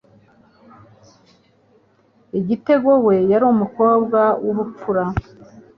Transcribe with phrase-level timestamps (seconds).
[2.39, 5.03] Igitego we yari umukobwa w'ubupfura